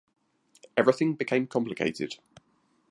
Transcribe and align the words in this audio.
Everything 0.75 1.13
became 1.13 1.45
complicated. 1.45 2.15